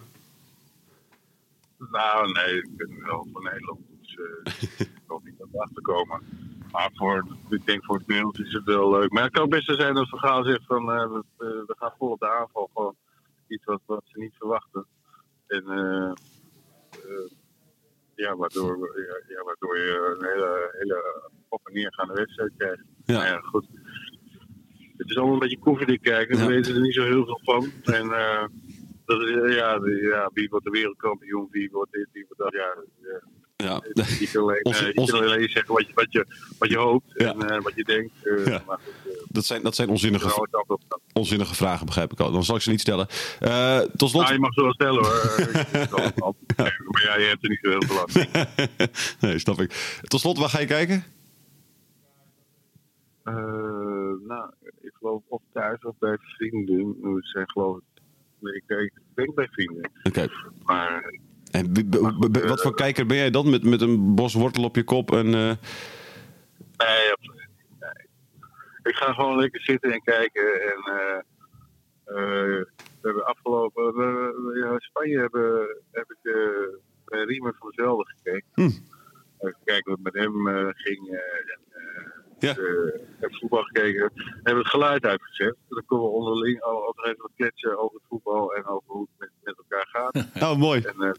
[1.79, 3.81] Nou, nee, ik ben wel voor Nederland.
[4.01, 6.21] Dus eh, ik hoop niet dat we achterkomen.
[6.73, 9.13] Maar voor, ik denk voor het Nederlands is het wel leuk.
[9.13, 11.25] Maar het kan ook best zo zijn dat Vergaal zegt van eh, we,
[11.67, 12.71] we gaan vol op de aanval.
[12.75, 12.95] Gewoon
[13.49, 14.87] iets wat, wat ze niet verwachten.
[15.47, 15.65] En
[18.15, 22.83] ja, waardoor, we- ja, ja, waardoor je een hele, hele op en neergaande wedstrijd krijgt.
[23.05, 23.15] Ja.
[23.15, 23.67] Nou ja, goed.
[24.97, 26.37] Het is allemaal een beetje koffiedik kijken.
[26.39, 26.47] Ja.
[26.47, 27.71] We weten er niet zo heel veel van.
[27.85, 28.45] En eh,
[29.07, 32.43] dat is, eh, ja, de- ja, wie wordt de wereldkampioen, wie wordt dit, wie wordt
[32.43, 32.63] dat.
[32.63, 32.75] Ja,
[33.09, 33.21] ja.
[33.57, 34.05] ja.
[34.19, 36.27] Je kan alleen, Onze- eh, je onze- kan alleen zeggen wat je, wat je,
[36.59, 37.35] wat je hoopt Ja.
[37.35, 38.13] en wat je denkt.
[38.45, 38.63] Ja.
[38.67, 40.79] Maar goed, Dat zijn, dat zijn onzinnige, gaan.
[41.13, 42.33] onzinnige vragen, begrijp ik al.
[42.33, 43.07] Dan zal ik ze niet stellen.
[43.41, 44.23] Eh, tot slot.
[44.23, 46.35] Nou, je mag ze wel stellen hoor.
[46.91, 48.47] Maar ja, je hebt er niet zo heel veel last van.
[49.29, 49.99] nee, snap ik.
[50.03, 51.05] Tot slot, waar ga je kijken?
[53.25, 53.35] Eh,
[54.27, 56.87] nou, ik geloof of thuis of bij vrienden.
[57.15, 58.03] We zijn geloof ik...
[58.39, 58.65] nee, Ik
[59.15, 59.91] denk, bij vrienden.
[60.03, 60.27] Oké.
[60.65, 61.13] Maar
[61.51, 61.73] En
[62.49, 63.51] wat voor kijker ben jij dan?
[63.51, 65.27] Met, met een bos wortel op je kop en...
[65.27, 65.53] eh,
[66.77, 67.81] Nee, absoluut niet.
[67.81, 68.07] Nee.
[68.83, 70.63] Ik ga gewoon lekker zitten en kijken.
[70.63, 71.19] En eh,
[72.05, 73.95] eh, we hebben afgelopen.
[73.95, 78.49] we- ja, Spanje hebben, heb ik eh bij Riemer van Zelden gekeken.
[78.55, 78.63] Hm.
[79.39, 81.09] Even kijken wat met hem eh, ging.
[81.09, 82.14] eh, en, eh,
[82.45, 82.51] Ja.
[82.57, 84.11] eh, heb voetbal gekeken.
[84.15, 85.55] We hebben het geluid uitgezet.
[85.69, 88.85] Dan kunnen we onderling al- ook nog even wat kletsen over het voetbal en over
[88.87, 90.27] hoe het met, met elkaar gaat.
[90.51, 90.81] Oh, mooi.
[90.81, 91.13] En eh,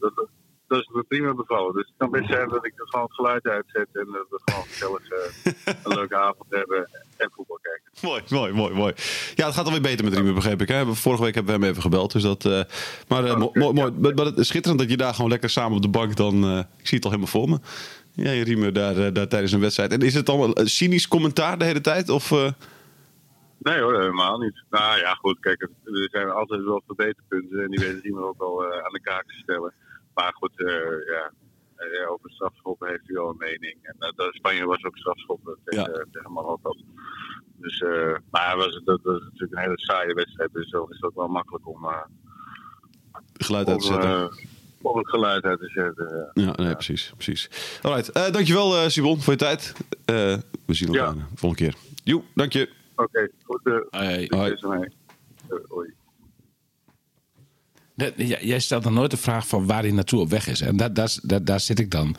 [0.68, 1.74] dat, is me prima bevallen.
[1.74, 4.42] Dus het kan best zijn dat ik er gewoon het geluid uitzet en dat we
[4.46, 5.52] gewoon gezellig eh,
[5.84, 7.84] een leuke avond hebben en voetbal kijken.
[8.02, 8.94] Mooi, mooi, mooi, mooi.
[9.36, 10.68] Ja, het gaat alweer beter met Riemer, begreep ik.
[10.68, 10.86] Hè?
[10.96, 12.12] Vorige week hebben we hem even gebeld.
[12.12, 12.62] Dus dat, eh,
[13.08, 13.92] maar eh, Oké, mooi, mooi.
[13.92, 16.44] Maar, maar het is schitterend dat je daar gewoon lekker samen op de bank dan...
[16.44, 17.60] eh, ik zie het al helemaal voor me.
[18.16, 19.92] Jij Riemer daar, eh, daar tijdens een wedstrijd.
[19.92, 22.10] En is het dan een cynisch commentaar de hele tijd?
[22.10, 22.52] Of, eh,
[23.58, 24.64] Nee hoor, helemaal niet.
[24.70, 28.64] Nou ja, goed, kijk, er zijn altijd wel verbeterpunten en die weten iemand ook al
[28.66, 29.74] eh, aan de kaak te stellen.
[30.14, 30.66] Maar goed, eh,
[31.14, 31.32] ja,
[31.76, 33.78] eh, over strafschoppen heeft hij wel een mening.
[33.82, 36.06] En eh, Spanje was ook strafschoppen tegen, Ja.
[36.12, 36.76] tegen Marokko.
[37.58, 41.04] Dus, eh, maar was, dat was natuurlijk een hele saaie wedstrijd, dus dan is het
[41.04, 42.02] ook wel makkelijk om, eh,
[43.34, 44.32] geluid uit te zetten?
[44.92, 46.32] Om het geluid uit te zetten.
[46.34, 46.44] ja.
[46.44, 47.12] Ja, nee, precies.
[47.16, 47.50] precies.
[47.82, 49.74] Alright, eh, dankjewel eh Simon voor je tijd.
[50.06, 50.16] Eh,
[50.66, 51.14] we zien elkaar Ja.
[51.14, 51.76] de volgende keer.
[52.04, 52.70] Joe, dank je.
[52.96, 53.60] Oké, goed.
[53.92, 54.28] ermee.
[54.30, 54.58] Eh,
[55.68, 55.94] hoi.
[58.42, 60.62] Jij stelt dan nooit de vraag van waar hij naartoe op weg is.
[60.62, 62.16] En daar, daar, daar, daar zit ik dan.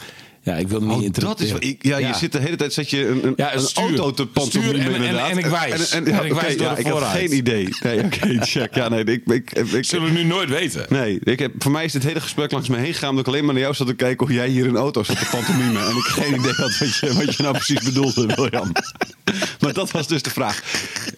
[0.47, 2.91] Ja, ik wil niet Oh, dat is ik, ja, je zit de hele tijd zet
[2.91, 3.85] je een, een, Ja, een een stuur.
[3.85, 5.31] auto te pantomimen Stuur en- en- inderdaad.
[5.31, 5.91] en ik wijs.
[5.91, 7.69] En, en, ja, En ik wijs door ja, de ik geen idee.
[7.83, 8.75] Nee, oké, check.
[8.75, 10.87] Ja, nee, ik, ik, ik, Zullen we nu nooit weten.
[10.89, 13.09] Nee, ik heb, voor mij is dit hele gesprek langs me heen gegaan...
[13.11, 14.27] omdat ik alleen maar naar jou zat te kijken...
[14.27, 15.83] of jij hier een auto zat te pantomimen.
[15.87, 18.73] en ik geen idee had wat je, wat je nou precies bedoelde, William.
[19.61, 20.63] maar dat was dus de vraag.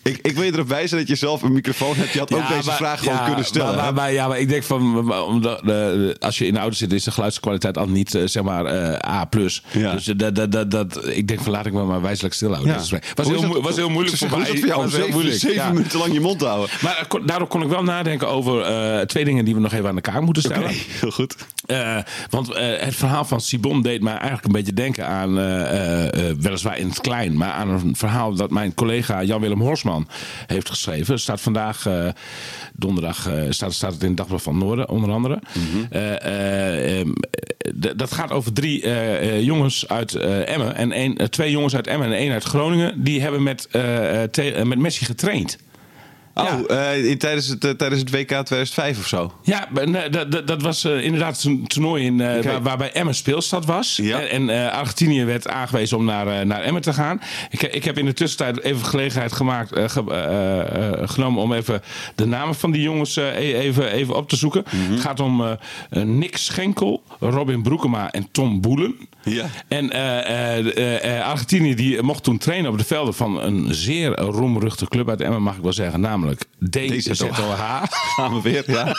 [0.02, 2.12] Ik, ik wil je erop wijzen dat je zelf een microfoon hebt.
[2.12, 3.74] Je had ook deze maar- vraag gewoon kunnen stellen.
[3.76, 6.92] Maar, maar, ja, maar ik denk van, omdat, eh, als je in de auto zit,
[6.92, 9.28] is de geluidskwaliteit al niet, eh, zeg maar, eh, A+.
[9.72, 9.92] Ja.
[9.92, 12.72] Dus eh, dat, dat, dat, dat, ik denk van, laat ik me maar wijselijk stilhouden.
[12.72, 12.78] Ja.
[12.78, 14.46] Dus het was, heel, dat- was heel moeilijk voor mij.
[14.46, 15.72] voor jou Was heel zeven, moeilijk, zeven ja.
[15.72, 16.68] minuten lang je mond houden?
[16.82, 19.72] Maar eh, kon- daardoor kon ik wel nadenken over eh, twee dingen die we nog
[19.72, 20.64] even aan elkaar moeten stellen.
[20.64, 21.34] Oké, heel goed.
[22.30, 25.34] Want het verhaal van Sibon deed mij eigenlijk een beetje denken aan,
[26.40, 30.08] weliswaar in het klein, maar aan een verhaal dat mijn collega Jan-Willem Horsman
[30.46, 31.20] heeft geschreven.
[31.20, 31.86] Staat vandaag,
[32.72, 35.38] donderdag, staat, staat het in het Dagblad van Noorden, onder andere.
[35.90, 37.08] Eh, ehm,
[37.96, 41.86] dat gaat over drie eh, eh, jongens uit eh, Emmen en eh, twee jongens uit
[41.86, 43.02] Emmen en één uit Groningen.
[43.04, 43.68] Die hebben met,
[44.30, 45.58] te- met Messi getraind.
[46.40, 49.32] Oh, eh, in, tijdens, het, eh, tijdens het WK 2005 of zo?
[49.42, 50.08] Ja, nee,
[50.44, 53.98] dat, was eh, inderdaad een toernooi in, waar, waarbij Emmen speelstad was.
[54.02, 54.20] Ja.
[54.20, 57.20] En, en Argentinië werd aangewezen om naar, naar Emmen te gaan.
[57.50, 61.82] Ik, ik heb in de tussentijd even gelegenheid gemaakt, ge- genomen om even
[62.14, 64.64] de namen van die jongens e- even, even op te zoeken.
[64.70, 64.92] Mhm.
[64.92, 65.56] Het gaat om
[65.90, 68.94] Nick Schenkel, Robin Broekema en Tom Boelen.
[69.22, 69.46] Ja.
[69.68, 69.92] En
[71.24, 75.42] Argentinië die mocht toen trainen op de velden van een zeer roemruchte club uit Emmen,
[75.42, 76.27] mag ik wel zeggen, namelijk
[76.70, 77.82] DZOH.
[78.16, 78.94] Gaan we weer, ja.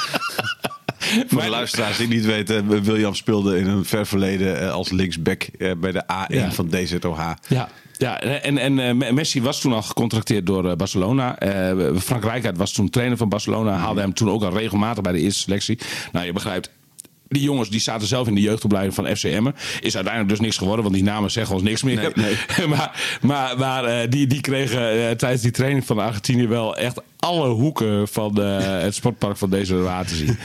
[1.27, 5.43] Voor de luisteraars die niet weten, William speelde in een ver verleden eh, als linksback
[5.43, 6.51] eh, bij de A1 Ja.
[6.51, 7.31] van DZOH.
[7.47, 7.69] Ja.
[7.97, 11.37] Ja, en, en eh, Messi was toen al gecontracteerd door eh, Barcelona.
[11.39, 13.71] Eh, Frank Rijkaard was toen trainer van Barcelona.
[13.77, 15.79] Haalde hem toen ook al regelmatig bij de eerste selectie.
[16.11, 16.69] Nou, je begrijpt.
[17.29, 19.55] Die jongens die zaten zelf in de jeugdopleiding van FC Emmen.
[19.81, 22.11] Is uiteindelijk dus niks geworden, want die namen zeggen ons niks meer.
[22.15, 22.35] Nee,
[22.67, 27.01] maar maar, maar eh, die, die kregen eh, tijdens die training van Argentinië wel echt
[27.19, 30.37] alle hoeken van eh, het sportpark van deze raad te zien.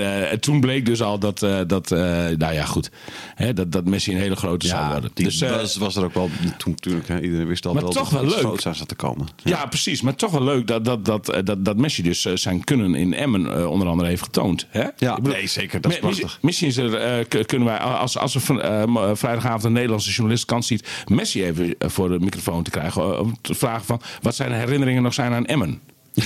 [0.00, 2.90] en toen bleek dus al dat, dat nou ja, goed,
[3.34, 5.10] hè, dat, dat Messi een hele grote zou worden.
[5.14, 7.08] dus, was, was er ook wel toen natuurlijk.
[7.08, 8.38] hè, Iedereen wist al Maar wel toch dat wel leuk.
[8.38, 9.28] groots aan zat te komen.
[9.44, 10.02] Ja, precies.
[10.02, 13.68] Maar toch wel leuk dat, dat, dat, dat, dat Messi dus zijn kunnen in Emmen
[13.70, 14.66] onder andere heeft getoond.
[14.68, 14.84] Hè?
[14.96, 15.80] Ja, nee, zeker.
[15.80, 19.64] Dat is Misschien is er, eh, kunnen wij, als, als er van, eh, m- vrijdagavond
[19.64, 20.88] een Nederlandse journalist kans ziet...
[21.06, 23.02] Messi even eh, voor de microfoon te krijgen.
[23.02, 25.80] eh, Om te vragen van wat zijn herinneringen nog zijn aan Emmen.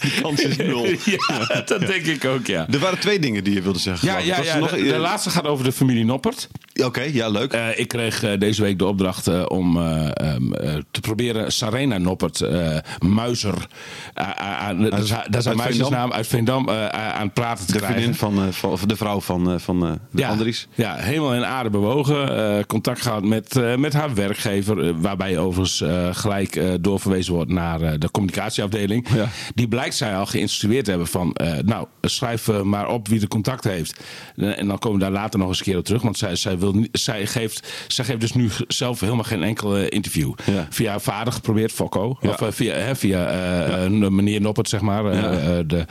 [0.00, 0.86] Die kans is nul.
[1.04, 2.66] ja, dat denk ik ook, ja.
[2.70, 4.08] Er waren twee dingen die je wilde zeggen.
[4.08, 6.48] Ja, ja, ja nog- de, de laatste gaat over de familie Noppert.
[6.84, 7.52] Oké, ja, leuk.
[7.52, 11.52] Eh, ik kreeg eh, deze week de opdracht eh, om eh, ehm, eh, te proberen
[11.52, 13.66] Sarena Noppert, eh Muizer,
[14.14, 15.46] aan- dat is haar- dat is
[15.90, 17.96] haar uit Veendam, eh, aan het praten te de krijgen.
[18.00, 20.68] vriendin van, eh, van of de vrouw van, eh, van eh, de ja, Andries.
[20.74, 22.36] ja, helemaal in aarde bewogen.
[22.56, 25.00] eh, contact gehad met, eh, met haar werkgever.
[25.00, 29.06] waarbij overigens eh, gelijk eh, doorverwezen wordt naar eh, de communicatieafdeling.
[29.14, 29.28] Ja.
[29.54, 31.32] Die zij al geïnstrueerd te hebben van...
[31.32, 34.00] eh, nou, schrijf eh, maar op wie de contact heeft.
[34.36, 36.02] Eh, en dan komen we daar later nog eens een keer op terug.
[36.02, 39.76] Want zij, zij, wil niet, zij, geeft, zij geeft dus nu zelf helemaal geen enkel
[39.76, 40.32] interview.
[40.44, 40.66] Ja.
[40.70, 42.16] Via haar vader geprobeerd, Fokko.
[42.20, 42.30] Ja.
[42.30, 45.14] Of via, hè, via eh, meneer Noppert, zeg maar.
[45.14, 45.62] Ja.
[45.62, 45.86] de,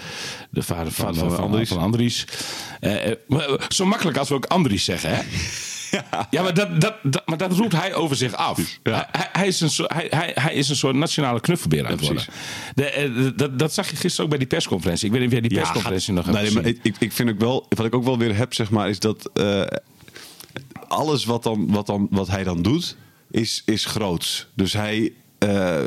[0.49, 1.71] de vader van, van van, van Andries.
[1.71, 2.25] Andries.
[3.29, 3.67] Andries.
[3.67, 5.21] Zo makkelijk als we ook Andries zeggen, hè?
[6.29, 8.79] Ja, maar, dat, dat, dat, maar dat roept hij over zich af.
[8.83, 9.07] Ja.
[9.11, 11.99] Hij, hij, is een soort, hij, hij, hij is een soort nationale knuffelbeer aan het
[11.99, 12.25] Ja, worden.
[12.25, 12.73] precies.
[12.75, 15.05] De, eh, dat, dat zag je gisteren ook bij die persconferentie.
[15.05, 16.61] Ik weet niet of jij die persconferentie nog hebt nee, gezien.
[16.61, 18.99] maar ik, ik, vind ook wel, wat ik ook wel weer heb, zeg maar, is
[18.99, 19.61] dat eh,
[20.87, 22.97] alles wat, dan, wat, dan, wat hij dan doet,
[23.31, 24.47] is, is groots.
[24.55, 25.13] Dus hij,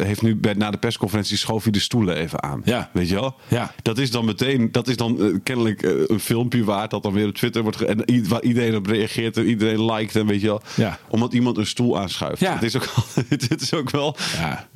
[0.05, 2.61] heeft nu bij, na de persconferentie schoof hij de stoelen even aan.
[2.65, 2.91] Ja.
[2.93, 3.35] Weet je wel?
[3.49, 3.73] Ja.
[3.83, 7.13] Dat is dan meteen, dat is dan eh, kennelijk eh, een filmpje waard dat dan
[7.13, 10.47] weer op Twitter wordt en waar iedereen op reageert en iedereen liked en weet je
[10.47, 10.63] wel.
[10.77, 10.99] Ja.
[11.09, 12.41] Omdat iemand een stoel aanschuift.
[12.41, 12.53] Ja.
[12.55, 12.89] Het is ook,
[13.29, 14.69] het, is ook wel, Ja.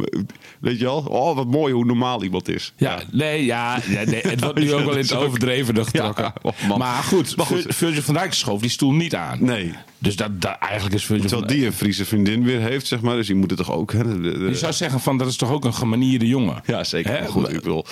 [0.60, 0.98] weet je wel?
[1.08, 2.72] Oh, wat mooi hoe normaal iemand is.
[2.76, 6.24] Ja, nee, ja, ja, nee, het wordt nu ook wel in het overdreven getrokken.
[6.42, 7.62] Ja, oh maar goed, Maar goed.
[7.62, 9.44] Vir- Virgil van Dijk schoof die stoel niet aan.
[9.44, 9.72] Nee.
[10.02, 13.16] Dus dat, dat, eigenlijk is van Terwijl die een Friese vriendin weer heeft, zeg maar.
[13.16, 13.92] Dus die moet het toch ook.
[13.92, 14.02] Hè?
[14.02, 16.60] De- de- de- Je zou zeggen van dat is toch ook een gemanierde jongen.
[16.66, 17.10] ja, zeker.
[17.18, 17.26] Hè?
[17.26, 17.84] Goed, ik bedoel,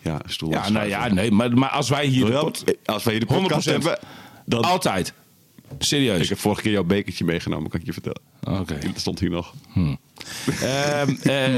[0.00, 2.52] ja, stoel Ja, nou ja, nee, maar, maar als wij hier de Wel,
[2.84, 3.72] Als wij hier de podcast 100%.
[3.72, 3.98] hebben,
[4.46, 4.62] dan...
[4.62, 5.12] altijd.
[5.78, 6.22] Serieus.
[6.22, 8.20] Ik heb vorige keer jouw bekertje meegenomen, kan ik je vertellen.
[8.60, 8.78] Oké.
[8.78, 9.54] Dat stond hier nog.
[9.74, 9.94] Ehm,
[10.62, 11.02] eh,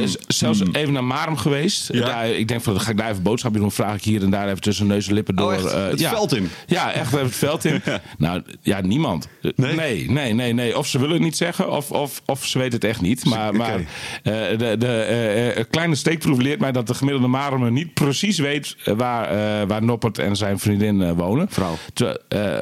[0.05, 1.89] z- zelfs even naar Marem geweest.
[1.89, 1.99] Hmm.
[1.99, 2.07] Ja.
[2.07, 3.73] Daar, ik denk van, dan ga ik daar even boodschapjes doen.
[3.73, 5.47] Vraag ik hier en daar even tussen neus en lippen door.
[5.53, 5.65] Oh, echt?
[5.73, 6.11] eh, Het ja.
[6.11, 6.51] veld in?
[6.67, 7.83] Ja, echt even het veld in.
[8.19, 9.29] Nou, ja, niemand.
[9.57, 9.75] Nee?
[9.75, 10.79] nee, nee, nee, nee.
[10.79, 13.25] Of ze willen het niet zeggen, of, of, of ze weten het echt niet.
[13.25, 18.39] Maar, maar eh, de, de kleine steekproef leert mij dat de gemiddelde Maremer niet precies
[18.39, 21.47] weet waar, waar Noppert en zijn vriendin wonen.
[21.51, 21.77] Vrouw.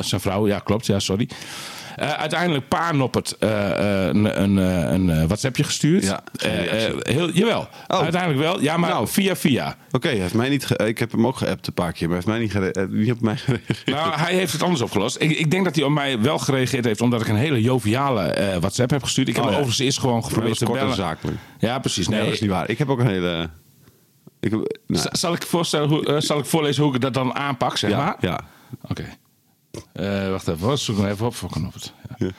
[0.00, 1.28] Zijn vrouw, ja, klopt, ja, sorry.
[1.96, 4.56] Eh, uiteindelijk paar Noppert eh, eh, een, een,
[5.08, 6.02] een WhatsAppje gestuurd.
[6.04, 6.22] Ja,
[7.02, 8.00] heel, jawel, Oh.
[8.00, 8.60] uiteindelijk wel.
[8.60, 9.08] Ja, maar Nou.
[9.08, 9.76] via via.
[9.90, 12.54] Oké, heeft mij niet ik heb hem ook geappt een paar keer, maar hij heeft
[12.54, 13.86] mij niet, niet op mij gereageerd.
[13.86, 15.16] Nou, hij heeft het anders opgelost.
[15.20, 18.56] Ik, ik denk dat hij op mij wel gereageerd heeft, omdat ik een hele joviale
[18.60, 19.28] WhatsApp heb gestuurd.
[19.28, 19.56] Ik heb Oh, ja.
[19.56, 20.94] overigens eerst gewoon geprobeerd te bellen.
[20.94, 21.38] zakelijk.
[21.58, 22.08] Ja, precies.
[22.08, 22.70] Nee, Nee, dat is niet waar.
[22.70, 23.48] Ik heb ook een hele...
[24.40, 27.76] Ik heb, nou, Zal ik, voorstellen hoe, zal ik voorlezen hoe ik dat dan aanpak,
[27.76, 28.16] zeg ja, maar?
[28.20, 28.40] ja.
[28.88, 29.04] Oké.
[29.92, 30.78] Eh, wacht even, hoor.
[30.78, 31.92] zoek hem even op voor Noppert.
[32.18, 32.30] Ja.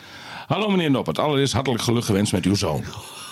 [0.47, 2.83] Hallo meneer Noppert, allereerst hartelijk geluk gewenst met uw zoon.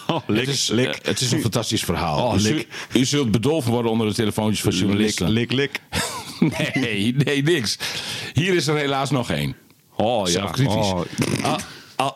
[0.07, 0.87] Oh, lik, het, is, lik.
[0.87, 2.27] eh, het is een fantastisch verhaal.
[2.27, 2.67] Oh, u, zult- lik.
[2.93, 5.29] u zult bedolven worden onder de telefoontjes van lik, journalisten.
[5.29, 5.81] lik, lik.
[6.73, 7.77] Nee, nee, niks.
[8.33, 9.55] Hier is er helaas nog één.
[9.95, 10.31] Oh, ja.
[10.31, 10.91] Zelfkritisch.
[10.91, 11.01] Oh.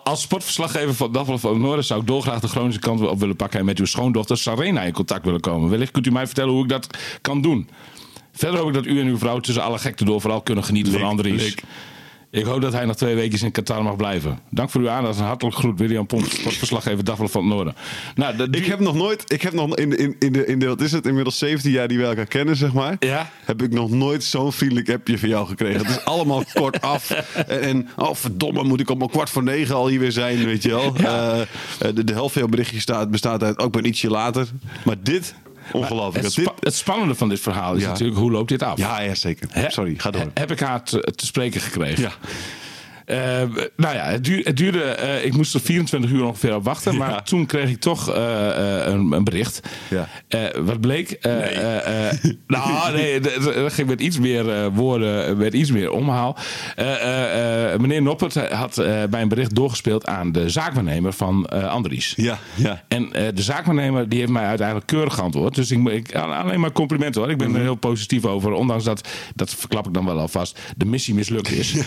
[0.03, 3.59] Als sportverslaggever van Dagblad van Noorden zou ik dolgraag de Groningse kant op willen pakken
[3.59, 5.69] en met uw schoondochter Sarena in contact willen komen.
[5.69, 6.87] Wellicht kunt u mij vertellen hoe ik dat
[7.21, 7.69] kan doen.
[8.31, 10.91] Verder hoop ik dat u en uw vrouw tussen alle gekte door vooral kunnen genieten
[10.91, 11.41] Lik, van Andries.
[11.43, 11.63] lik.
[12.35, 14.39] Ik hoop dat hij nog twee weken in Qatar mag blijven.
[14.49, 17.75] Dank voor uw aandacht en hartelijk groet William Pomp, sportverslaggever Dagblad van het Noorden.
[18.15, 20.81] Nou, Ik heb nog nooit, ik heb nog in, in, in, de, in de, wat
[20.81, 22.95] is het, inmiddels 17 jaar die we elkaar kennen, zeg maar.
[22.99, 23.29] Ja.
[23.45, 25.79] Heb ik nog nooit zo'n vriendelijk appje van jou gekregen.
[25.79, 27.09] Het is allemaal kort af.
[27.09, 30.45] En, en, oh verdomme, moet ik om een kwart voor negen al hier weer zijn,
[30.45, 30.95] weet je wel.
[30.95, 31.47] Eh, eh,
[31.93, 34.47] de, de helft van jouw berichtje staat, bestaat uit, ook ben ietsje later.
[34.83, 35.35] Maar dit,
[35.71, 36.15] ongelooflijk.
[36.15, 37.87] het, dat spa- dit, het spannende van dit verhaal is Ja.
[37.89, 38.77] natuurlijk hoe loopt dit af?
[38.77, 39.49] ja, ja, zeker.
[39.67, 40.21] Sorry, ga door.
[40.21, 42.03] He- Heb ik haar te, te spreken gekregen.
[42.03, 42.11] Ja.
[43.05, 43.17] Eh,
[43.77, 44.81] nou ja, het, duur- het duurde.
[44.83, 46.95] eh, ik moest er 24 uur ongeveer op wachten.
[46.97, 47.21] Maar Ja.
[47.21, 49.59] toen kreeg ik toch eh, een, een bericht.
[49.89, 50.07] Ja.
[50.61, 51.11] Wat bleek?
[51.11, 51.31] Eh,
[52.47, 56.37] nou, nee, dat ging met iets meer woorden, met iets meer omhaal.
[57.77, 58.75] Meneer Noppert had
[59.09, 62.13] bij een bericht doorgespeeld aan de zaakwaarnemer van Andries.
[62.17, 62.83] Ja, ja.
[62.87, 65.55] En de zaakwaarnemer die heeft mij uiteindelijk keurig geantwoord.
[65.55, 67.31] Dus ik, ik, alleen maar complimenten hoor.
[67.31, 68.51] Ik ben er heel positief over.
[68.51, 71.73] Ondanks dat, dat verklap ik dan wel alvast, de missie mislukt is.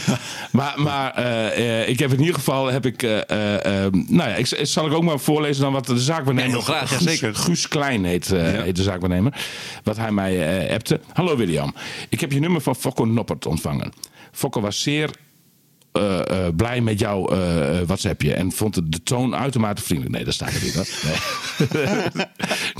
[0.52, 4.28] Maar, maar eh, eh, ik heb in ieder geval, heb ik, eh, eh, eh, nou
[4.28, 6.50] ja, ik, zal ik ook maar voorlezen dan wat de zaakwaarnemer...
[6.50, 7.34] Ja, heel graag, ja, Guus- zeker.
[7.34, 9.40] Guus Klein heet, heet de zaakwaarnemer.
[9.84, 11.00] Wat hij mij appte.
[11.12, 11.74] Hallo William,
[12.08, 13.92] ik heb je nummer van Fokko Noppert ontvangen.
[14.32, 15.10] Fokko was zeer
[15.92, 20.14] eh, eh, blij met jouw eh, WhatsAppje en vond de toon uitermate vriendelijk.
[20.14, 21.02] Nee, dat staat er niet.
[21.72, 22.26] Nee.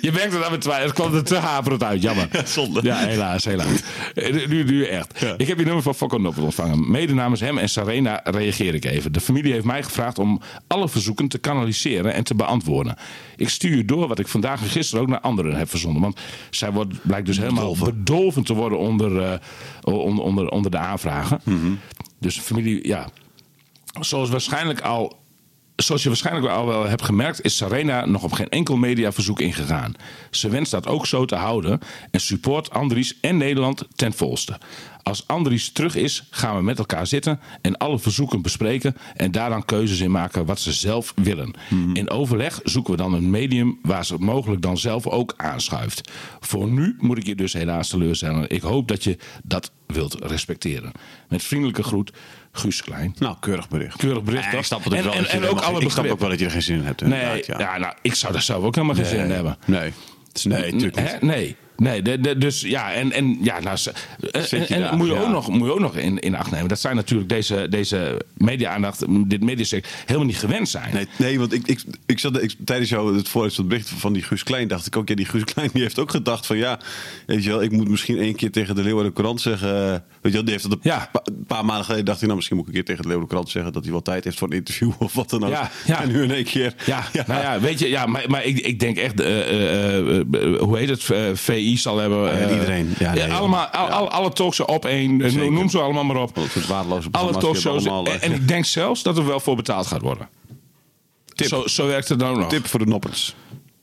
[0.00, 0.84] Je merkt het aan mijn twijfel.
[0.84, 2.02] Het kwam er te haperend uit.
[2.02, 2.28] Jammer.
[2.32, 2.94] Ja, zonde.
[2.94, 3.82] helaas, helaas.
[4.14, 5.22] Eh, Nu, nu echt.
[5.36, 6.90] Ik heb je nummer van Fokko Noppert ontvangen.
[6.90, 9.12] Mede namens hem en Sarena reageer ik even.
[9.12, 12.96] De familie heeft mij gevraagd om alle verzoeken te kanaliseren en te beantwoorden.
[13.36, 16.02] Ik stuur door wat ik vandaag en gisteren ook naar anderen heb verzonden.
[16.02, 16.20] Want
[16.50, 19.38] zij wordt, blijkt dus helemaal bedolven, te worden onder, eh,
[19.80, 21.40] onder, onder, onder de aanvragen.
[22.20, 23.08] Dus de familie, ja,
[24.00, 25.18] zoals waarschijnlijk al.
[25.82, 29.94] Zoals je waarschijnlijk al wel hebt gemerkt, is Sarena nog op geen enkel mediaverzoek ingegaan.
[30.30, 34.58] Ze wenst dat ook zo te houden en support Andries en Nederland ten volste.
[35.02, 39.50] Als Andries terug is, gaan we met elkaar zitten en alle verzoeken bespreken en daar
[39.50, 41.54] dan keuzes in maken wat ze zelf willen.
[41.92, 46.10] In overleg zoeken we dan een medium waar ze mogelijk dan zelf ook aanschuift.
[46.40, 48.50] Voor nu moet ik je dus helaas teleurstellen.
[48.50, 50.92] Ik hoop dat je dat wilt respecteren.
[51.28, 52.12] Met vriendelijke groet,
[52.52, 53.14] Guus Klein.
[53.18, 53.96] Nou, keurig bericht.
[53.96, 56.38] Keurig bericht, Ja, ik snap En- wel en- ook alle Ik snap ook wel dat
[56.38, 57.00] je er geen zin in hebt.
[57.00, 57.58] Nee, ja.
[57.58, 57.78] ja.
[57.78, 59.58] nou, ik zou daar zelf ook helemaal geen zin in hebben.
[59.66, 59.92] Nee.
[60.42, 61.22] Nee, natuurlijk niet.
[61.22, 61.56] Nee.
[61.80, 63.92] Nee, de, de- dus ja, en, en ja, nou, ze-
[64.68, 65.20] en, moet je ja.
[65.20, 66.68] ook nog, moet je ook nog in, in acht nemen.
[66.68, 70.94] Dat zijn natuurlijk deze, deze media-aandacht, dit mediasec, helemaal niet gewend zijn.
[70.94, 74.12] Nee, nee want ik, ik, ik zat, ik, tijdens jou het voorlezen van bericht van
[74.12, 76.56] die Guus Klein dacht ik ook, ja, die Guus Klein die heeft ook gedacht van
[76.56, 76.78] ja,
[77.26, 80.00] weet je wel, ik moet misschien één keer tegen de Leeuwarden Courant zeggen, eh, weet
[80.22, 81.08] je wel, die heeft dat een Ja.
[81.12, 83.08] pa- een paar maanden geleden dacht hij, nou misschien moet ik een keer tegen de
[83.08, 85.50] Leeuwarden Courant zeggen dat hij wel tijd heeft voor een interview of wat dan ook.
[85.50, 86.02] Ja, ja.
[86.02, 86.74] En nu in één keer.
[86.86, 90.58] Ja, nou ja, weet je, ja, maar, maar ik, ik denk echt, eh, eh, eh,
[90.60, 91.18] hoe heet het, Eh,
[91.70, 92.22] VI zal hebben.
[92.24, 92.94] Ja, eh, iedereen.
[92.98, 93.92] Ja, nee, allemaal, al, ja.
[93.92, 95.52] al- alle talkshows op één, eh, Zeker.
[95.52, 96.38] noem ze allemaal maar op.
[97.10, 97.64] Alle talkshows.
[97.86, 100.28] allemaal, En, eh, en ik denk zelfs dat er wel voor betaald gaat worden.
[101.34, 101.46] Tip.
[101.48, 102.48] Zo, zo werkt het dan ook nog.
[102.48, 103.34] Tip voor de noppers.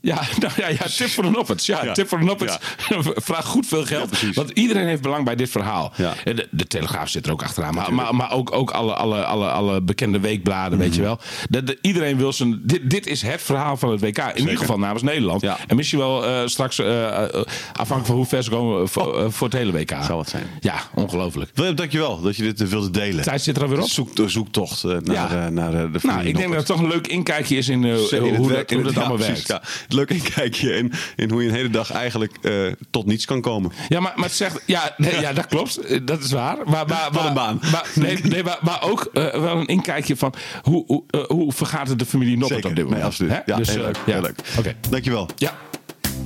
[0.08, 1.66] Ja, nou ja, ja, tip voor de Noppets.
[1.66, 1.94] Ja, Ja.
[1.94, 2.58] tip voor de Noppets.
[3.30, 4.22] Vraag goed veel Ja, geld.
[4.34, 5.94] want iedereen heeft belang bij dit verhaal.
[5.96, 6.14] Ja.
[6.24, 7.74] De, de Telegraaf zit er ook achteraan.
[7.74, 11.10] Maar, maar, maar ook, ook alle, alle, alle, alle bekende weekbladen, weet je Mhm.
[11.10, 11.20] wel.
[11.50, 12.60] De, de- iedereen wil zijn...
[12.64, 14.18] Dit, dit is het verhaal van het WK.
[14.18, 15.42] In ieder geval namens Nederland.
[15.42, 15.58] Ja.
[15.68, 17.42] En misschien wel eh, straks, eh, eh,
[17.72, 19.92] afhankelijk van hoe ver ze komen, eh, voor, voor het hele WK.
[20.04, 20.48] Zou het zijn.
[20.60, 21.52] Ja, ongelooflijk.
[21.54, 23.24] Willem, dankjewel dat je dit wilde delen.
[23.24, 23.90] Tijd zit er alweer op.
[23.90, 25.50] Zoek, zoektocht naar, Ja.
[25.50, 28.10] naar de Nou, ik denk dat het toch een leuk inkijkje is in, het hoe,
[28.10, 29.60] dat, hoe in dat het- allemaal ja, werkt.
[29.98, 32.54] Leuk inkijkje in, in hoe je een hele dag eigenlijk eh,
[32.92, 33.72] tot niets kan komen.
[33.90, 36.08] Ja, maar, maar het zegt, ja, nee, ja, dat klopt.
[36.08, 36.58] Dat is waar.
[36.66, 37.60] Maar, maar, Wat een maar- baan.
[37.72, 41.52] Maar, nee, nee, maar, maar ook eh, wel een inkijkje van hoe, hoe, eh, hoe
[41.52, 42.96] vergaat het de familie Noppert op dit moment.
[42.96, 43.32] nee, absoluut.
[43.32, 43.40] Hè?
[43.46, 43.96] Ja, Dus, heel leuk.
[44.06, 44.12] ja.
[44.14, 44.40] Heel leuk.
[44.58, 44.76] Oké.
[44.90, 45.30] Dankjewel.
[45.36, 45.56] Ja.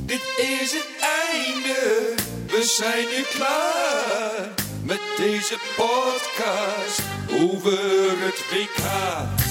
[0.06, 0.22] Dit
[0.62, 0.88] is het
[1.24, 2.14] einde,
[2.48, 4.50] we zijn nu klaar
[4.84, 7.02] met deze podcast
[7.42, 7.72] over
[8.20, 9.51] het WK.